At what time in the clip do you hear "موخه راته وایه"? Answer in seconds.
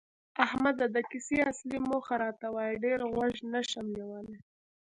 1.89-2.79